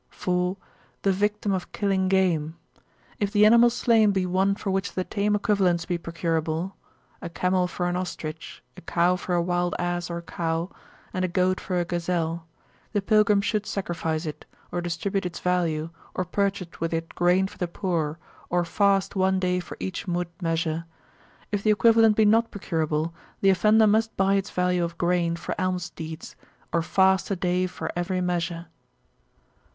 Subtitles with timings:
[0.09, 0.57] 4.
[1.03, 2.55] The Victim of killing Game.
[3.19, 6.75] If the animal slain be one for which the tame equivalents be procurable
[7.21, 10.71] (a camel for an ostrich, a cow for a wild ass or cow,
[11.13, 12.47] and a goat for a gazelle),
[12.93, 17.59] the pilgrim should sacrifice it, or distribute its value, or purchase with it grain for
[17.59, 18.17] the poor,
[18.49, 20.85] or fast one day for each Mudd measure.
[21.51, 25.53] If the equivalent be not procurable, the offender must buy its value of grain for
[25.61, 26.35] alms deeds,
[26.73, 28.65] or fast a day for every measure.